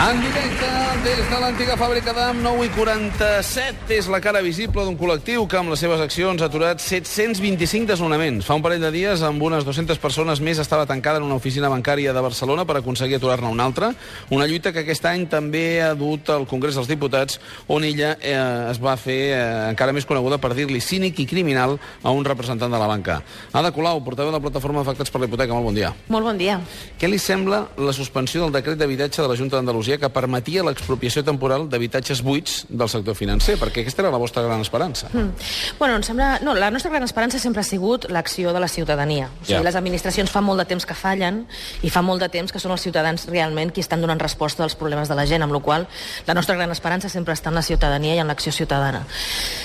[0.00, 0.68] En directe
[1.04, 5.56] des de l'antiga fàbrica d'AM 9 i 47 és la cara visible d'un col·lectiu que
[5.56, 8.44] amb les seves accions ha aturat 725 desnonaments.
[8.44, 11.68] Fa un parell de dies, amb unes 200 persones més, estava tancada en una oficina
[11.72, 13.90] bancària de Barcelona per aconseguir aturar-ne una altra.
[14.32, 18.36] Una lluita que aquest any també ha dut al Congrés dels Diputats, on ella eh,
[18.70, 22.72] es va fer eh, encara més coneguda per dir-li cínic i criminal a un representant
[22.72, 23.20] de la banca.
[23.52, 25.52] Ada Colau, portaveu de la plataforma d'afectats per la hipoteca.
[25.56, 25.94] Molt bon dia.
[26.08, 26.60] Molt bon dia.
[27.00, 31.24] Què li sembla la suspensió del decret d'habitatge de la Junta d'Andalusia que permetia l'expropiació
[31.24, 33.56] temporal d'habitatges buits del sector financer?
[33.58, 35.08] Perquè aquesta era la vostra gran esperança.
[35.12, 35.30] Mm.
[35.78, 36.38] Bueno, em sembla...
[36.42, 39.30] No, la nostra gran esperança sempre ha sigut l'acció de la ciutadania.
[39.40, 39.62] O sigui, Ja.
[39.64, 41.46] les administracions fa molt de temps que fallen
[41.82, 44.74] i fa molt de temps que són els ciutadans realment qui estan donant resposta als
[44.76, 45.88] problemes de la gent, amb la qual
[46.26, 49.06] la nostra gran esperança sempre està en la ciutadania i en l'acció ciutadana.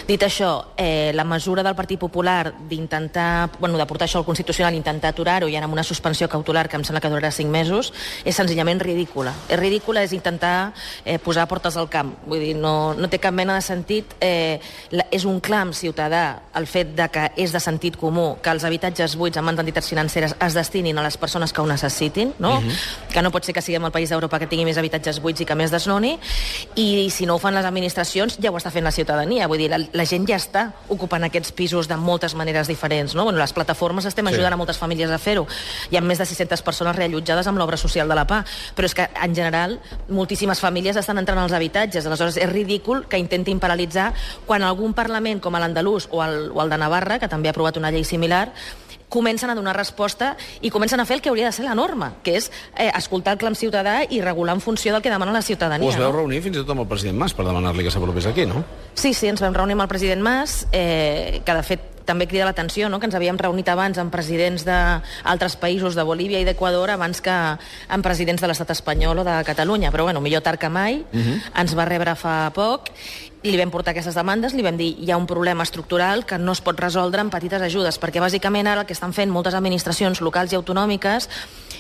[0.08, 4.74] Dit això, eh, la mesura del Partit Popular d'intentar, bueno, de portar això al Constitucional,
[4.76, 7.92] intentar aturar-ho i anar amb una suspensió cautelar que em sembla que durarà cinc mesos,
[8.24, 9.34] és senzillament ridícula.
[9.50, 12.14] És ridícula, és intentar eh, posar portes al camp.
[12.26, 14.16] Vull dir, no, no té cap mena de sentit.
[14.24, 14.60] Eh,
[14.96, 18.66] la, és un clam ciutadà el fet de que és de sentit comú que els
[18.68, 22.58] habitatges buits en mans d'entitats financeres es destinin a les persones que ho necessitin, no?
[23.12, 25.48] que no pot ser que siguem el país d'Europa que tingui més habitatges buits i
[25.48, 26.16] que més desnoni,
[26.80, 29.48] i si no ho fan les administracions ja ho està fent la ciutadania.
[29.52, 33.16] Vull dir, la, la gent ja està ocupant aquests pisos de moltes maneres diferents.
[33.16, 33.26] No?
[33.28, 35.46] Bueno, les plataformes estem ajudant a moltes famílies a fer-ho.
[35.92, 38.44] Hi ha més de 600 persones reallotjades amb l'obra social de la PA,
[38.76, 39.80] però és que, en general,
[40.10, 42.06] moltíssimes famílies estan entrant als habitatges.
[42.06, 44.12] Aleshores, és ridícul que intentin paralitzar
[44.46, 47.78] quan algun Parlament, com l'andalús o, el, o el de Navarra, que també ha aprovat
[47.78, 48.50] una llei similar,
[49.10, 52.16] comencen a donar resposta i comencen a fer el que hauria de ser la norma,
[52.24, 55.44] que és eh, escoltar el clam ciutadà i regular en funció del que demana la
[55.46, 55.88] ciutadania.
[55.88, 56.18] Us veu no?
[56.20, 58.66] reunir fins i tot amb el president Mas per demanar-li que s'apropés aquí, no?
[58.94, 62.46] Sí, sí, ens vam reunir amb el president Mas, eh, que de fet també crida
[62.46, 63.00] l'atenció, no?
[63.00, 67.34] que ens havíem reunit abans amb presidents d'altres països, de Bolívia i d'Equador, abans que
[67.34, 69.92] amb presidents de l'estat espanyol o de Catalunya.
[69.92, 71.04] Però, bueno, millor tard que mai.
[71.12, 71.42] Uh -huh.
[71.62, 72.92] Ens va rebre fa poc
[73.46, 76.56] li vam portar aquestes demandes, li vam dir hi ha un problema estructural que no
[76.56, 80.22] es pot resoldre amb petites ajudes, perquè bàsicament ara el que estan fent moltes administracions
[80.22, 81.30] locals i autonòmiques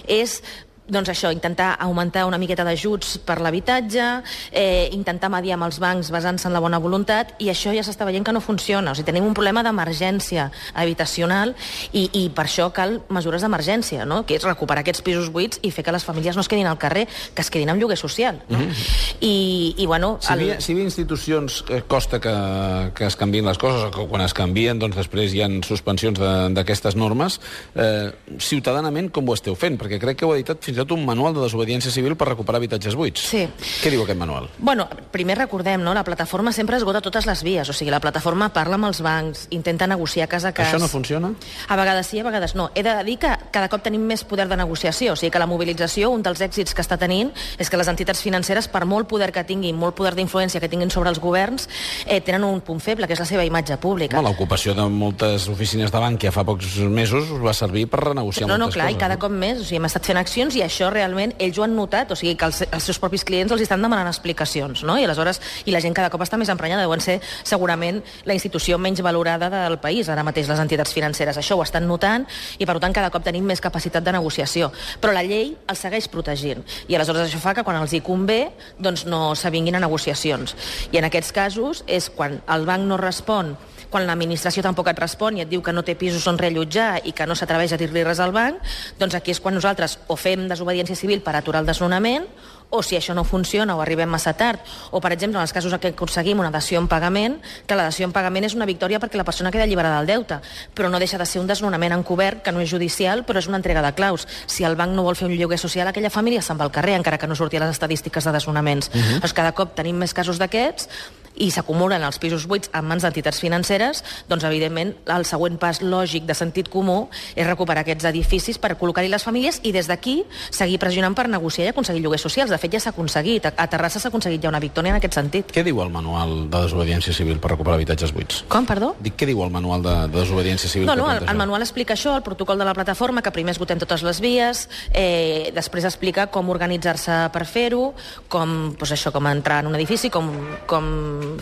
[0.07, 0.41] és
[0.87, 6.11] doncs això, intentar augmentar una miqueta d'ajuts per l'habitatge, eh, intentar mediar amb els bancs
[6.11, 8.91] basant-se en la bona voluntat, i això ja s'està veient que no funciona.
[8.91, 11.55] O sigui, tenim un problema d'emergència habitacional
[11.91, 14.23] i, i per això cal mesures d'emergència, no?
[14.25, 16.77] que és recuperar aquests pisos buits i fer que les famílies no es quedin al
[16.77, 18.41] carrer, que es quedin amb lloguer social.
[18.49, 18.59] No?
[18.59, 19.15] Mm -hmm.
[19.21, 20.17] I, I, bueno...
[20.21, 23.81] Si hi havia, si hi havia institucions que costa que, que es canvien les coses,
[23.83, 27.39] o que quan es canvien doncs després hi ha suspensions de- d'aquestes normes,
[27.75, 29.79] eh, ciutadanament com ho esteu fent?
[29.81, 32.59] Perquè crec que heu editat fins i tot un manual de desobediència civil per recuperar
[32.59, 33.23] habitatges buits.
[33.31, 33.45] Sí.
[33.81, 34.49] Què diu aquest manual?
[34.59, 35.93] Bueno, primer recordem, no?
[35.95, 39.47] la plataforma sempre esgota totes les vies, o sigui, la plataforma parla amb els bancs,
[39.55, 40.67] intenta negociar cas a cas.
[40.73, 41.31] Això no funciona?
[41.69, 42.69] A vegades sí, a vegades no.
[42.75, 45.47] He de dir que cada cop tenim més poder de negociació, o sigui que la
[45.47, 49.31] mobilització, un dels èxits que està tenint, és que les entitats financeres, per molt poder
[49.31, 51.69] que tinguin, molt poder d'influència que tinguin sobre els governs,
[52.05, 54.19] eh, tenen un punt feble, que és la seva imatge pública.
[54.19, 58.47] Home, L'ocupació de moltes oficines de banc ja fa pocs mesos va servir per renegociar
[58.49, 58.97] No, no, moltes clar, coses.
[58.97, 59.61] i cada cop més.
[59.61, 62.35] O sigui, hem estat fent accions i això realment ells ho han notat, o sigui,
[62.39, 64.97] que els, els seus propis clients els estan demanant explicacions, no?
[64.99, 68.79] I aleshores, i la gent cada cop està més emprenyada, deuen ser segurament la institució
[68.81, 71.39] menys valorada del país, ara mateix les entitats financeres.
[71.41, 72.27] Això ho estan notant
[72.57, 74.71] i, per tant, cada cop tenim més capacitat de negociació.
[75.01, 76.65] Però la llei els segueix protegint.
[76.87, 78.41] I aleshores això fa que quan els hi convé,
[78.79, 80.55] doncs no s'avinguin a negociacions.
[80.91, 83.55] I en aquests casos és quan el banc no respon
[83.91, 87.13] quan l'administració tampoc et respon i et diu que no té pisos on reallotjar i
[87.15, 88.59] que no s'atreveix a dir-li res al banc,
[88.99, 92.27] doncs aquí és quan nosaltres o fem desobediència civil per aturar el desnonament
[92.69, 94.59] o si això no funciona o arribem massa tard,
[94.91, 97.87] o per exemple en els casos en què aconseguim una dació en pagament, que la
[97.89, 100.39] dació en pagament és una victòria perquè la persona queda alliberada del deute,
[100.73, 103.57] però no deixa de ser un desnonament encobert, que no és judicial, però és una
[103.61, 104.27] entrega de claus.
[104.45, 106.97] Si el banc no vol fer un lloguer social, aquella família se'n va al carrer,
[106.99, 108.91] encara que no surti a les estadístiques de desnonaments.
[108.93, 109.33] Uh -huh.
[109.35, 110.87] cada cop tenim més casos d'aquests,
[111.35, 116.25] i s'acumulen els pisos buits en mans d'entitats financeres, doncs evidentment el següent pas lògic
[116.27, 120.79] de sentit comú és recuperar aquests edificis per col·locar-hi les famílies i des d'aquí seguir
[120.79, 122.51] pressionant per negociar i aconseguir lloguers socials.
[122.55, 123.45] De fet, ja s'ha aconseguit.
[123.51, 125.51] A- Terrassa s'ha aconseguit ja una victòria en aquest sentit.
[125.51, 128.43] Què diu el manual de desobediència civil per recuperar habitatges buits?
[128.47, 128.93] Com, perdó?
[129.03, 130.87] Dic, què diu el manual de, de desobediència civil?
[130.87, 133.79] No, no, el, el manual explica això, el protocol de la plataforma, que primer esgotem
[133.81, 137.89] totes les vies, eh, després explica com organitzar-se per fer-ho,
[138.31, 140.29] com, doncs això, com entrar en un edifici, com,
[140.69, 140.87] com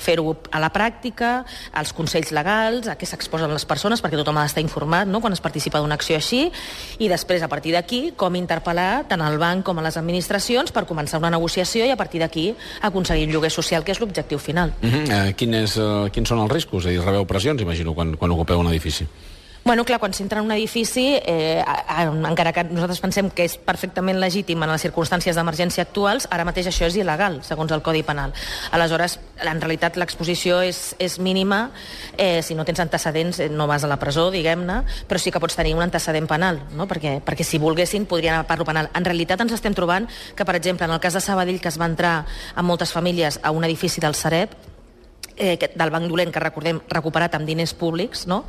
[0.02, 1.44] fer-ho a la pràctica,
[1.78, 5.34] els consells legals, a què s'exposen les persones, perquè tothom ha d'estar informat no?, quan
[5.36, 6.48] es participa d'una acció així,
[6.98, 10.86] i després, a partir d'aquí, com interpel·lar tant al banc com a les administracions per
[10.88, 14.74] començar una negociació i a partir d'aquí aconseguir un lloguer social, que és l'objectiu final.
[14.82, 15.30] Uh -huh.
[15.30, 16.86] eh, quin és, eh, quins són els riscos?
[16.86, 19.08] És a dir, rebeu pressions, imagino, quan, quan ocupeu un edifici.
[19.66, 21.64] Bueno, clar, quan s'entra en un edifici, eh,
[22.28, 26.68] encara que nosaltres pensem que és perfectament legítim en les circumstàncies d'emergència actuals, ara mateix
[26.68, 28.34] això és il·legal, segons el Codi Penal.
[28.76, 31.72] Aleshores, en realitat, l'exposició és, és mínima.
[32.18, 35.40] Eh, si no tens antecedents, eh, no vas a la presó, diguem-ne, però sí que
[35.40, 36.84] pots tenir un antecedent penal, no?
[36.84, 38.92] perquè, perquè si volguessin podrien anar a penal.
[38.94, 41.80] En realitat ens estem trobant que, per exemple, en el cas de Sabadell, que es
[41.80, 44.73] va entrar amb moltes famílies a un edifici del Sareb,
[45.38, 48.44] eh, del Banc Dolent, que recordem, recuperat amb diners públics, no?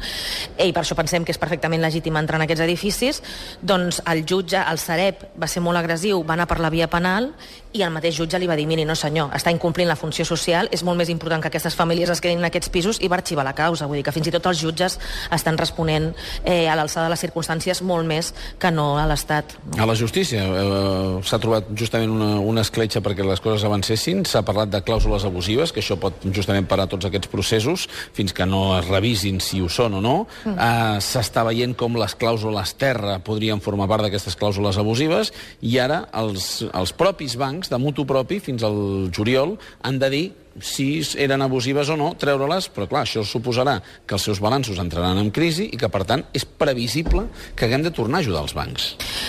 [0.57, 3.23] Eh, i per això pensem que és perfectament legítim entrar en aquests edificis,
[3.63, 7.33] doncs el jutge, el Sareb, va ser molt agressiu, va anar per la via penal
[7.75, 10.69] i el mateix jutge li va dir, miri, no senyor, està incomplint la funció social,
[10.71, 13.43] és molt més important que aquestes famílies es quedin en aquests pisos i va arxivar
[13.47, 13.89] la causa.
[13.91, 14.97] Vull dir que fins i tot els jutges
[15.35, 16.13] estan responent
[16.45, 18.31] eh, a l'alçada de les circumstàncies molt més
[18.63, 19.57] que no a l'Estat.
[19.75, 24.45] A la justícia eh, s'ha trobat justament una, una escletxa perquè les coses avancessin, s'ha
[24.47, 27.87] parlat de clàusules abusives, que això pot justament parar tots aquests processos
[28.17, 30.17] fins que no es revisin si ho són o no.
[30.45, 30.59] Mm.
[30.59, 35.33] Uh, S'està veient com les clàusules terra podrien formar part d'aquestes clàusules abusives
[35.63, 40.25] i ara els, els propis bancs de mutu propi fins al juliol han de dir
[40.61, 45.19] si eren abusives o no, treure-les, però clar, això suposarà que els seus balanços entraran
[45.19, 47.27] en crisi i que, per tant, és previsible
[47.59, 48.87] que haguem de tornar a ajudar els bancs.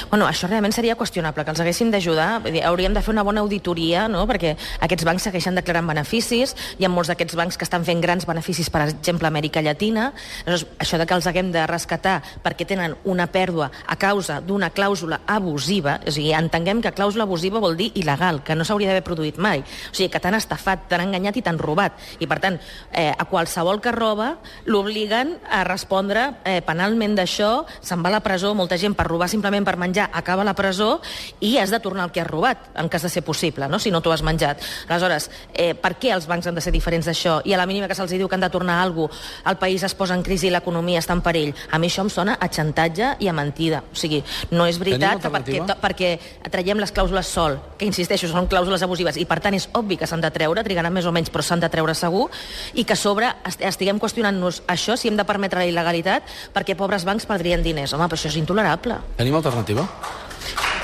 [0.09, 2.43] Bueno, això realment seria qüestionable, que els haguéssim d'ajudar.
[2.67, 4.53] Hauríem de fer una bona auditoria, no?, perquè
[4.85, 8.69] aquests bancs segueixen declarant beneficis, hi ha molts d'aquests bancs que estan fent grans beneficis,
[8.69, 10.11] per exemple, a Amèrica Llatina.
[10.45, 14.69] Llavors, això de que els haguem de rescatar perquè tenen una pèrdua a causa d'una
[14.75, 19.05] clàusula abusiva, o sigui, entenguem que clàusula abusiva vol dir il·legal, que no s'hauria d'haver
[19.07, 19.65] produït mai.
[19.65, 21.97] O sigui, que t'han estafat, t'han enganyat i t'han robat.
[22.19, 22.59] I, per tant,
[22.93, 24.35] eh, a qualsevol que roba
[24.69, 29.31] l'obliguen a respondre eh, penalment d'això, se'n va a la presó, molta gent per robar
[29.31, 31.01] simplement per menjar acaba a la presó
[31.39, 33.79] i has de tornar el que has robat, en cas de ser possible, no?
[33.79, 34.61] si no t'ho has menjat.
[34.87, 37.39] Aleshores, eh, per què els bancs han de ser diferents d'això?
[37.45, 39.83] I a la mínima que se'ls diu que han de tornar alguna cosa, el país
[39.83, 41.53] es posa en crisi i l'economia està en perill.
[41.71, 43.83] A mi això em sona a xantatge i a mentida.
[43.91, 44.21] O sigui,
[44.51, 46.11] no és veritat que perquè, perquè
[46.51, 50.07] traiem les clàusules sol, que insisteixo, són clàusules abusives, i per tant és obvi que
[50.09, 52.27] s'han de treure, trigaran més o menys, però s'han de treure segur,
[52.73, 57.05] i que a sobre estiguem qüestionant-nos això, si hem de permetre la il·legalitat, perquè pobres
[57.05, 57.93] bancs perdrien diners.
[57.93, 58.99] Home, però això és intolerable.
[59.19, 59.84] Tenim alternativa?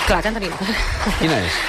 [0.08, 0.58] Clar que en tenim.
[1.20, 1.62] Quina és?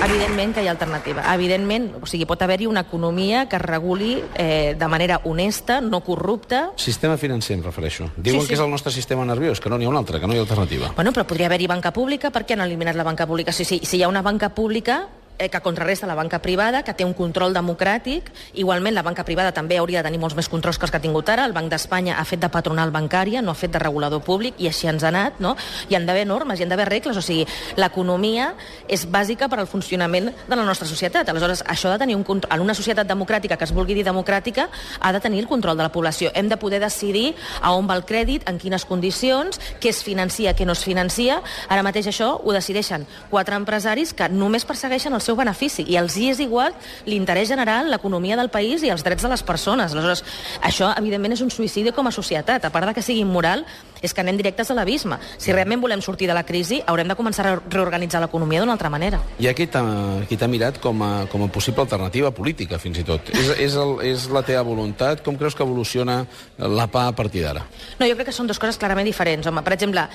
[0.00, 1.22] Evidentment que hi ha alternativa.
[1.34, 6.00] Evidentment, o sigui, pot haver-hi una economia que es reguli eh, de manera honesta, no
[6.00, 6.70] corrupta.
[6.80, 8.08] Sistema financer, em refereixo.
[8.16, 8.48] Diuen sí, sí.
[8.48, 10.40] que és el nostre sistema nerviós, que no n'hi ha un altre, que no hi
[10.40, 10.94] ha alternativa.
[10.96, 13.52] Bueno, però podria haver-hi banca pública, per què han eliminat la banca pública?
[13.52, 15.02] Si, si, si hi ha una banca pública,
[15.48, 18.28] que contrarresta la banca privada, que té un control democràtic.
[18.60, 21.04] Igualment, la banca privada també hauria de tenir molts més controls que els que ha
[21.04, 21.46] tingut ara.
[21.48, 24.68] El Banc d'Espanya ha fet de patronal bancària, no ha fet de regulador públic, i
[24.68, 25.54] així ens ha anat, no?
[25.88, 27.46] Hi han d'haver normes, hi han d'haver regles, o sigui,
[27.76, 28.54] l'economia
[28.88, 31.28] és bàsica per al funcionament de la nostra societat.
[31.28, 32.50] Aleshores, això ha de tenir un control...
[32.50, 34.68] En una societat democràtica que es vulgui dir democràtica,
[35.00, 36.30] ha de tenir el control de la població.
[36.34, 40.54] Hem de poder decidir a on va el crèdit, en quines condicions, què es financia,
[40.56, 41.40] què no es financia.
[41.68, 46.16] Ara mateix això ho decideixen quatre empresaris que només persegueixen el seu benefici i els
[46.16, 46.74] hi és igual
[47.06, 49.92] l'interès general, l'economia del país i els drets de les persones.
[49.92, 50.24] Aleshores,
[50.62, 52.64] això, evidentment, és un suïcidi com a societat.
[52.64, 53.64] A part de que sigui immoral,
[54.02, 55.18] és que anem directes a l'abisme.
[55.38, 58.90] Si realment volem sortir de la crisi, haurem de començar a reorganitzar l'economia d'una altra
[58.92, 59.20] manera.
[59.38, 63.32] Hi ha qui t'ha mirat com a, com a possible alternativa política, fins i tot.
[63.34, 65.24] És, és, el, és la teva voluntat?
[65.26, 66.22] Com creus que evoluciona
[66.58, 67.66] la PA a partir d'ara?
[67.98, 69.46] No, jo crec que són dues coses clarament diferents.
[69.50, 70.06] Home, per exemple,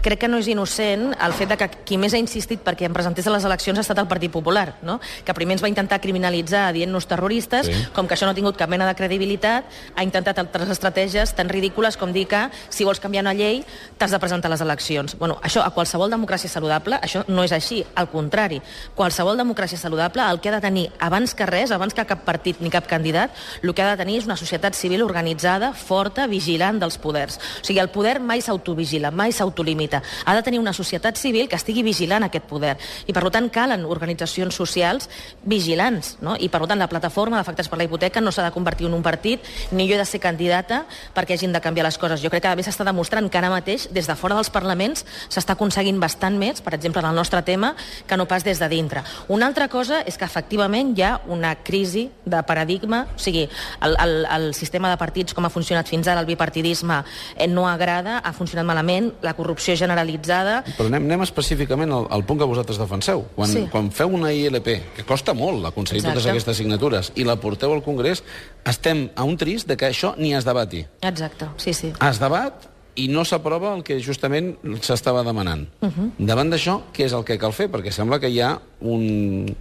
[0.00, 2.94] crec que no és innocent el fet de que qui més ha insistit perquè em
[2.96, 4.98] presentés a les eleccions ha estat el Partit Popular, no?
[5.24, 7.74] que primer ens va intentar criminalitzar dient-nos terroristes, sí.
[7.92, 11.50] com que això no ha tingut cap mena de credibilitat, ha intentat altres estratègies tan
[11.52, 13.60] ridícules com dir que si vols canviar una llei
[13.98, 15.16] t'has de presentar a les eleccions.
[15.20, 18.62] Bueno, això a qualsevol democràcia saludable, això no és així, al contrari.
[18.96, 22.62] Qualsevol democràcia saludable el que ha de tenir abans que res, abans que cap partit
[22.64, 26.80] ni cap candidat, el que ha de tenir és una societat civil organitzada, forta, vigilant
[26.80, 27.38] dels poders.
[27.60, 30.02] O sigui, el poder mai s'autovigila, mai s'autolimita limita.
[30.24, 32.76] Ha de tenir una societat civil que estigui vigilant aquest poder.
[33.06, 35.08] I, per tant, calen organitzacions socials
[35.44, 36.16] vigilants.
[36.22, 36.36] No?
[36.38, 39.02] I, per tant, la plataforma d'afectats per la hipoteca no s'ha de convertir en un
[39.02, 40.84] partit, ni jo he de ser candidata
[41.14, 42.22] perquè hagin de canviar les coses.
[42.22, 45.04] Jo crec que a més s'està demostrant que ara mateix, des de fora dels parlaments,
[45.28, 47.74] s'està aconseguint bastant més, per exemple, en el nostre tema,
[48.06, 49.02] que no pas des de dintre.
[49.28, 53.48] Una altra cosa és que, efectivament, hi ha una crisi de paradigma, o sigui,
[53.82, 57.02] el, el, el sistema de partits com ha funcionat fins ara, el bipartidisme,
[57.36, 60.62] eh, no agrada, ha funcionat malament, la corrupció corrupció generalitzada...
[60.76, 63.24] Però anem, anem específicament al, al punt que vosaltres defenseu.
[63.36, 63.64] Quan, sí.
[63.72, 66.18] quan feu una ILP, que costa molt aconseguir Exacte.
[66.18, 68.22] totes aquestes signatures, i la porteu al Congrés,
[68.68, 70.84] estem a un trist de que això ni es debati.
[71.02, 71.92] Exacte, sí, sí.
[72.00, 72.68] Es debat
[73.00, 75.66] i no s'aprova el que justament s'estava demanant.
[75.80, 76.10] Uh -huh.
[76.18, 77.70] Davant d'això, què és el que cal fer?
[77.70, 79.54] Perquè sembla que hi ha un,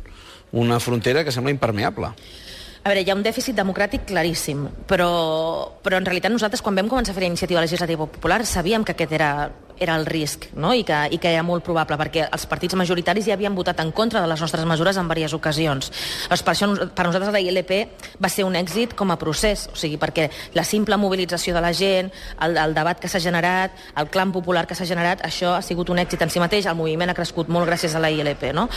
[0.51, 2.11] una frontera que sembla impermeable.
[2.83, 6.89] A veure, hi ha un dèficit democràtic claríssim, però, però en realitat nosaltres quan vam
[6.89, 10.75] començar a fer la iniciativa legislativa popular sabíem que aquest era era el risc, no?
[10.77, 13.89] I, que, i que era molt probable, perquè els partits majoritaris ja havien votat en
[13.91, 15.89] contra de les nostres mesures en diverses ocasions.
[16.29, 17.73] Llavors, per això, per nosaltres la ILP
[18.21, 21.73] va ser un èxit com a procés, o sigui, perquè la simple mobilització de la
[21.73, 22.11] gent,
[22.45, 25.89] el, el debat que s'ha generat, el clam popular que s'ha generat, això ha sigut
[25.89, 28.67] un èxit en si mateix, el moviment ha crescut molt gràcies a la ILP, no?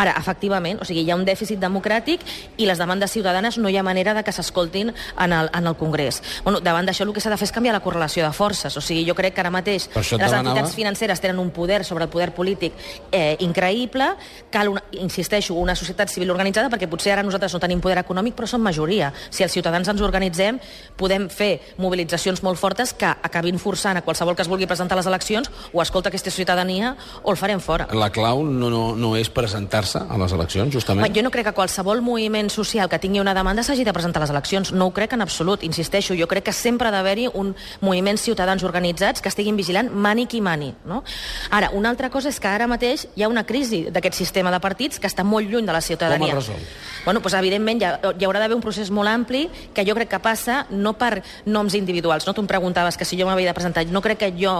[0.00, 2.24] Ara, efectivament, o sigui, hi ha un dèficit democràtic
[2.56, 5.76] i les demandes ciutadanes no hi ha manera de que s'escoltin en, el, en el
[5.76, 6.22] Congrés.
[6.42, 8.80] Bueno, davant d'això el que s'ha de fer és canviar la correlació de forces, o
[8.80, 12.10] sigui, jo crec que ara mateix les entitats entitats financeres tenen un poder sobre el
[12.10, 12.72] poder polític
[13.10, 14.14] eh, increïble,
[14.50, 18.36] cal, una, insisteixo, una societat civil organitzada, perquè potser ara nosaltres no tenim poder econòmic,
[18.36, 19.12] però som majoria.
[19.30, 20.60] Si els ciutadans ens organitzem,
[20.96, 25.02] podem fer mobilitzacions molt fortes que acabin forçant a qualsevol que es vulgui presentar a
[25.02, 27.88] les eleccions o escolta aquesta ciutadania o el farem fora.
[27.92, 31.14] La clau no, no, no és presentar-se a les eleccions, justament?
[31.14, 34.24] jo no crec que qualsevol moviment social que tingui una demanda s'hagi de presentar a
[34.24, 34.72] les eleccions.
[34.72, 36.16] No ho crec en absolut, insisteixo.
[36.18, 40.40] Jo crec que sempre ha d'haver-hi un moviment ciutadans organitzats que estiguin vigilant mani qui
[40.44, 40.72] mani.
[40.86, 41.02] No?
[41.50, 44.60] Ara, una altra cosa és que ara mateix hi ha una crisi d'aquest sistema de
[44.62, 46.36] partits que està molt lluny de la ciutadania.
[46.36, 46.68] Com es resol?
[47.04, 50.12] Bueno, doncs, evidentment, hi, ha, hi haurà d'haver un procés molt ampli que jo crec
[50.14, 52.26] que passa no per noms individuals.
[52.26, 52.32] No?
[52.36, 53.84] Tu em preguntaves que si jo m'havia de presentar.
[53.92, 54.54] No crec que jo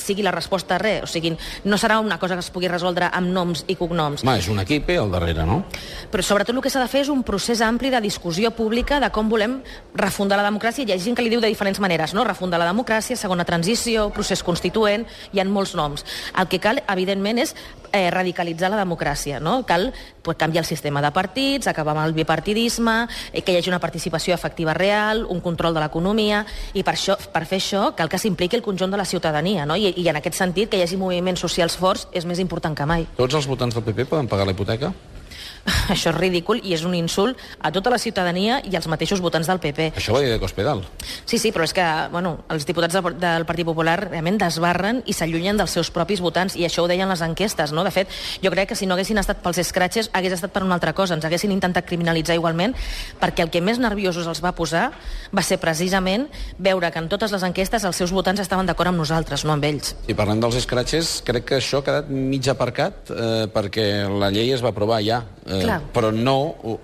[0.00, 1.04] sigui la resposta a res.
[1.04, 4.24] O sigui, no serà una cosa que es pugui resoldre amb noms i cognoms.
[4.24, 5.62] Ma, és un equip eh, al darrere, no?
[6.10, 9.10] Però sobretot el que s'ha de fer és un procés ampli de discussió pública de
[9.12, 9.60] com volem
[9.94, 10.86] refundar la democràcia.
[10.86, 12.24] Hi ha gent que li diu de diferents maneres, no?
[12.24, 16.04] Refundar la democràcia, segona transició, procés constituent, hi ha molts noms.
[16.38, 17.54] El que cal, evidentment, és
[17.92, 19.60] eh, radicalitzar la democràcia, no?
[19.66, 19.90] Cal
[20.22, 23.80] pues, canviar el sistema de partits, acabar amb el bipartidisme, eh, que hi hagi una
[23.80, 26.44] participació efectiva real, un control de l'economia,
[26.74, 29.76] i per, això, per fer això cal que s'impliqui el conjunt de la ciutadania, no?
[29.76, 32.86] I, i en aquest sentit que hi hagi moviments socials forts és més important que
[32.86, 33.06] mai.
[33.18, 34.94] Tots els votants del PP poden pagar la hipoteca?
[35.94, 39.48] Això és ridícul i és un insult a tota la ciutadania i als mateixos votants
[39.50, 39.90] del PP.
[39.98, 40.82] Això va dir de Cospedal.
[41.24, 45.16] Sí, sí, però és que bueno, els diputats del, del Partit Popular realment desbarren i
[45.16, 47.74] s'allunyen dels seus propis votants i això ho deien les enquestes.
[47.76, 47.84] No?
[47.86, 48.10] De fet,
[48.42, 51.16] jo crec que si no haguessin estat pels escratxes hagués estat per una altra cosa.
[51.18, 52.74] Ens haguessin intentat criminalitzar igualment
[53.20, 54.90] perquè el que més nerviosos els va posar
[55.34, 59.02] va ser precisament veure que en totes les enquestes els seus votants estaven d'acord amb
[59.02, 59.94] nosaltres, no amb ells.
[60.10, 64.52] I parlant dels escratxes, crec que això ha quedat mig aparcat eh, perquè la llei
[64.54, 66.38] es va aprovar ja eh, però no,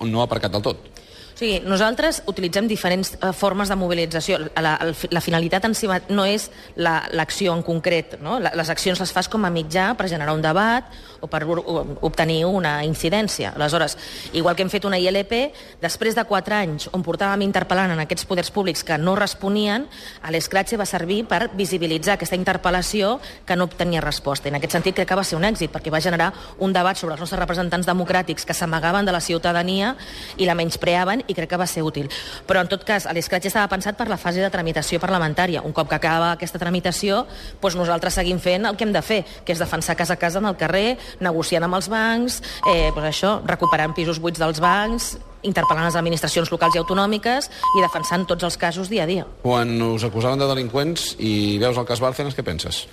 [0.05, 0.93] no ha aparcat del tot.
[1.37, 4.39] O sigui, nosaltres utilitzem diferents eh, formes de mobilització.
[4.57, 6.47] La, la, la finalitat en si no és
[6.81, 8.17] l'acció la, en concret.
[8.25, 8.39] No?
[8.41, 10.89] Les accions les fas com a mitjà per generar un debat
[11.27, 13.53] o per obtenir una incidència.
[13.57, 13.97] Aleshores,
[14.33, 15.35] igual que hem fet una ILP,
[15.83, 19.89] després de quatre anys on portàvem interpel·lant en aquests poders públics que no responien,
[20.31, 23.17] l'escratxe va servir per visibilitzar aquesta interpel·lació
[23.47, 24.49] que no obtenia resposta.
[24.49, 26.99] I en aquest sentit crec que va ser un èxit, perquè va generar un debat
[26.99, 29.95] sobre els nostres representants democràtics que s'amagaven de la ciutadania
[30.37, 32.11] i la menyspreaven i crec que va ser útil.
[32.47, 35.63] Però, en tot cas, l'escratx estava pensat per la fase de tramitació parlamentària.
[35.67, 37.25] Un cop que acaba aquesta tramitació,
[37.61, 40.39] doncs nosaltres seguim fent el que hem de fer, que és defensar casa a casa
[40.43, 45.17] en el carrer, negociant amb els bancs, eh, doncs això, recuperant pisos buits dels bancs,
[45.47, 49.27] interpel·lant les administracions locals i autonòmiques i defensant tots els casos dia a dia.
[49.43, 52.87] Quan us acusaven de delinqüents i veus el cas Bárcenas, què penses?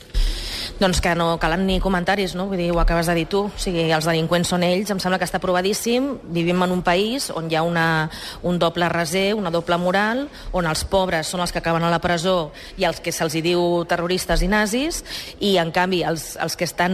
[0.83, 2.49] Doncs que no calen ni comentaris, no?
[2.51, 3.45] Vull dir, ho acabes de dir tu.
[3.47, 6.09] O sigui, els delinqüents són ells, em sembla que està provadíssim.
[6.35, 8.09] Vivim en un país on hi ha una,
[8.43, 12.01] un doble raser, una doble moral, on els pobres són els que acaben a la
[12.03, 14.99] presó i els que se'ls diu terroristes i nazis,
[15.39, 16.91] i en canvi els, els que estan,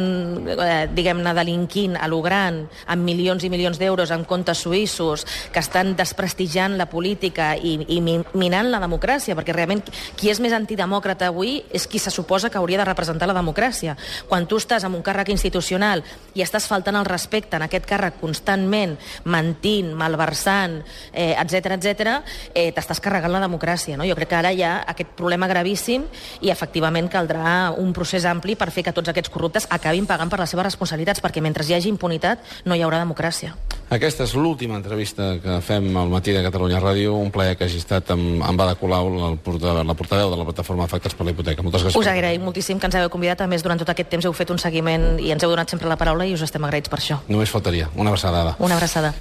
[0.53, 5.63] eh, diguem-ne, delinquint a lo gran, amb milions i milions d'euros en comptes suïssos, que
[5.63, 9.81] estan desprestigiant la política i, i minant la democràcia, perquè realment
[10.19, 13.78] qui és més antidemòcrata avui és qui se suposa que hauria de representar la democràcia
[13.79, 13.95] democràcia.
[14.27, 16.03] Quan tu estàs en un càrrec institucional
[16.35, 20.83] i estàs faltant el respecte en aquest càrrec constantment, mentint, malversant,
[21.13, 22.21] eh, etc etc,
[22.53, 23.97] eh, t'estàs carregant la democràcia.
[23.97, 24.05] No?
[24.05, 26.05] Jo crec que ara hi ha aquest problema gravíssim
[26.41, 30.39] i efectivament caldrà un procés ampli per fer que tots aquests corruptes acabin pagant per
[30.39, 33.55] les seves responsabilitats, perquè mentre hi hagi impunitat no hi haurà democràcia.
[33.89, 37.15] Aquesta és l'última entrevista que fem al matí de Catalunya Ràdio.
[37.17, 41.17] Un plaer que hagi estat amb, amb Ada Colau, la portaveu de la plataforma Afectats
[41.17, 41.65] per la Hipoteca.
[41.65, 41.97] Moltes gràcies.
[41.97, 43.41] Us agraïm moltíssim que ens hagueu convidat.
[43.41, 45.89] A més, durant tot aquest temps heu fet un seguiment i ens heu donat sempre
[45.89, 47.17] la paraula i us estem agraïts per això.
[47.27, 47.89] Només faltaria.
[47.97, 48.53] Una abraçada.
[48.59, 49.15] Una abraçada.